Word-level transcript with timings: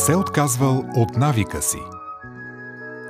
се 0.00 0.16
отказвал 0.16 0.84
от 0.96 1.16
навика 1.16 1.62
си. 1.62 1.78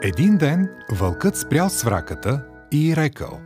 Един 0.02 0.36
ден 0.36 0.68
вълкът 0.92 1.36
спрял 1.36 1.68
свраката 1.68 2.42
и 2.72 2.96
рекал 2.96 3.40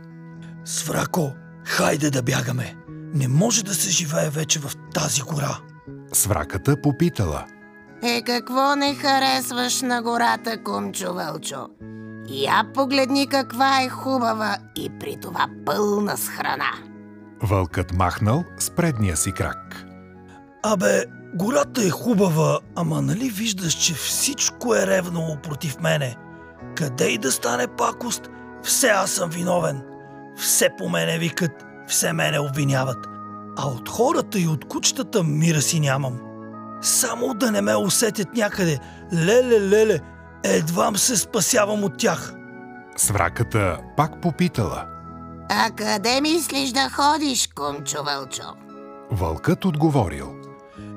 Сврако, 0.65 1.31
хайде 1.65 2.09
да 2.11 2.23
бягаме. 2.23 2.75
Не 3.13 3.27
може 3.27 3.63
да 3.63 3.73
се 3.73 3.89
живее 3.89 4.29
вече 4.29 4.59
в 4.59 4.71
тази 4.93 5.21
гора. 5.21 5.57
Свраката 6.13 6.81
попитала 6.81 7.45
Е, 8.03 8.21
какво 8.21 8.75
не 8.75 8.95
харесваш 8.95 9.81
на 9.81 10.01
гората, 10.01 10.63
кумчо 10.63 11.13
Вълчо? 11.13 11.67
Я 12.29 12.63
погледни 12.73 13.27
каква 13.27 13.81
е 13.81 13.89
хубава 13.89 14.57
и 14.75 14.89
при 14.99 15.17
това 15.21 15.47
пълна 15.65 16.17
с 16.17 16.29
храна. 16.29 16.71
Вълкът 17.43 17.93
махнал 17.93 18.43
с 18.59 18.69
предния 18.69 19.17
си 19.17 19.31
крак. 19.31 19.85
Абе, 20.67 21.05
гората 21.33 21.85
е 21.85 21.89
хубава, 21.89 22.59
ама 22.75 23.01
нали 23.01 23.29
виждаш, 23.29 23.73
че 23.73 23.93
всичко 23.93 24.75
е 24.75 24.87
ревнало 24.87 25.37
против 25.43 25.79
мене? 25.79 26.15
Къде 26.75 27.07
и 27.07 27.17
да 27.17 27.31
стане 27.31 27.67
пакост, 27.67 28.29
все 28.63 28.87
аз 28.87 29.11
съм 29.11 29.29
виновен. 29.29 29.83
Все 30.37 30.69
по 30.77 30.89
мене 30.89 31.17
викат, 31.17 31.65
все 31.87 32.13
мене 32.13 32.39
обвиняват. 32.39 33.07
А 33.57 33.67
от 33.67 33.89
хората 33.89 34.39
и 34.39 34.47
от 34.47 34.65
кучетата 34.65 35.23
мира 35.23 35.61
си 35.61 35.79
нямам. 35.79 36.19
Само 36.81 37.33
да 37.33 37.51
не 37.51 37.61
ме 37.61 37.75
усетят 37.75 38.33
някъде. 38.33 38.79
Леле, 39.13 39.69
леле, 39.69 39.99
едвам 40.43 40.97
се 40.97 41.17
спасявам 41.17 41.83
от 41.83 41.97
тях. 41.97 42.33
Свраката 42.97 43.77
пак 43.97 44.21
попитала. 44.21 44.85
А 45.49 45.69
къде 45.71 46.21
мислиш 46.21 46.71
да 46.71 46.89
ходиш, 46.89 47.49
кумчо 47.55 48.03
Вълчо? 48.03 48.43
Вълкът 49.11 49.65
отговорил. 49.65 50.44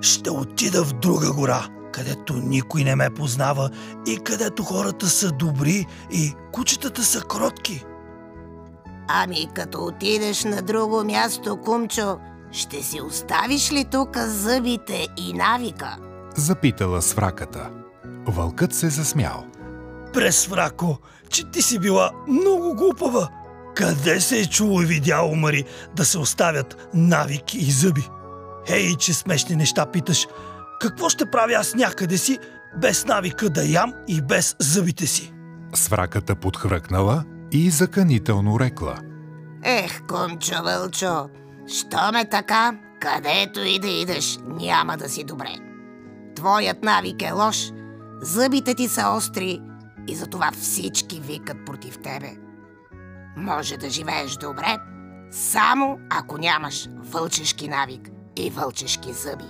Ще 0.01 0.31
отида 0.31 0.85
в 0.85 0.93
друга 0.93 1.33
гора, 1.33 1.69
където 1.93 2.35
никой 2.35 2.85
не 2.85 2.97
ме 2.97 3.11
познава 3.11 3.71
и 4.07 4.17
където 4.17 4.65
хората 4.65 5.07
са 5.07 5.31
добри 5.31 5.87
и 6.11 6.35
кучетата 6.53 7.05
са 7.05 7.21
кротки. 7.21 7.85
Ами 9.09 9.49
като 9.55 9.85
отидеш 9.85 10.45
на 10.45 10.63
друго 10.63 11.05
място, 11.05 11.57
кумчо, 11.65 12.19
ще 12.53 12.83
си 12.83 13.01
оставиш 13.01 13.73
ли 13.73 13.85
тук 13.85 14.17
зъбите 14.17 15.07
и 15.17 15.33
навика? 15.33 15.97
Запитала 16.37 17.03
свраката. 17.03 17.71
Вълкът 18.27 18.75
се 18.75 18.91
засмял. 18.91 19.45
През 20.13 20.47
врако, 20.47 20.99
че 21.31 21.51
ти 21.51 21.63
си 21.63 21.79
била 21.79 22.11
много 22.29 22.75
глупава. 22.75 23.29
Къде 23.75 24.21
се 24.21 24.39
е 24.39 24.47
чуло 24.47 24.83
и 24.83 24.87
видяло, 24.87 25.37
Мари, 25.37 25.65
да 25.97 26.05
се 26.05 26.19
оставят 26.19 26.89
навики 26.95 27.59
и 27.59 27.71
зъби? 27.71 28.09
Хей, 28.69 28.95
че 28.95 29.15
смешни 29.15 29.57
неща 29.57 29.87
питаш. 29.87 30.27
Какво 30.81 31.09
ще 31.09 31.31
правя 31.31 31.55
аз 31.55 31.75
някъде 31.75 32.19
си, 32.19 32.39
без 32.77 33.05
навика 33.05 33.51
да 33.51 33.65
ям 33.65 33.93
и 34.09 34.23
без 34.23 34.57
зъбите 34.59 35.07
си? 35.07 35.33
Свраката 35.75 36.37
подхръкнала 36.37 37.25
и 37.53 37.71
заканително 37.71 38.61
рекла. 38.61 38.95
Ех, 39.65 40.03
кумчо 40.07 40.63
Вълчо, 40.65 41.29
що 41.67 42.13
ме 42.13 42.29
така, 42.29 42.73
където 43.01 43.61
и 43.61 43.79
да 43.79 43.89
идеш, 43.89 44.39
няма 44.47 44.97
да 44.97 45.09
си 45.09 45.25
добре. 45.25 45.55
Твоят 46.37 46.85
навик 46.85 47.23
е 47.23 47.33
лош, 47.33 47.71
зъбите 48.23 48.75
ти 48.75 48.89
са 48.89 49.09
остри 49.17 49.61
и 50.09 50.15
затова 50.15 50.51
всички 50.53 51.21
викат 51.21 51.67
против 51.67 51.99
тебе. 51.99 52.37
Може 53.37 53.77
да 53.77 53.91
живееш 53.91 54.37
добре, 54.37 54.77
само 55.31 55.99
ако 56.11 56.39
нямаш 56.39 56.89
вълчешки 57.11 57.69
навик 57.69 58.11
и 58.43 58.51
вълчешки 58.51 59.13
зъби. 59.13 59.45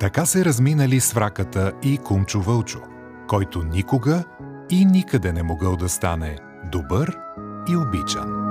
Така 0.00 0.26
се 0.26 0.44
разминали 0.44 1.00
свраката 1.00 1.72
и 1.82 1.98
Кумчо 1.98 2.40
Вълчо, 2.40 2.80
който 3.28 3.62
никога 3.62 4.24
и 4.70 4.84
никъде 4.84 5.32
не 5.32 5.42
могъл 5.42 5.76
да 5.76 5.88
стане 5.88 6.38
добър 6.72 7.18
и 7.70 7.76
обичан. 7.76 8.48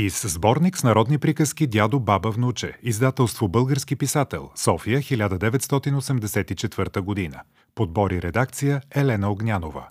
И 0.00 0.10
с 0.10 0.28
сборник 0.28 0.78
с 0.78 0.84
народни 0.84 1.18
приказки 1.18 1.66
Дядо, 1.66 2.00
баба, 2.00 2.30
внуче. 2.30 2.72
Издателство 2.82 3.48
Български 3.48 3.96
писател. 3.96 4.50
София, 4.54 4.98
1984 4.98 7.00
година. 7.00 7.40
Подбори 7.74 8.22
редакция 8.22 8.82
Елена 8.94 9.30
Огнянова. 9.30 9.88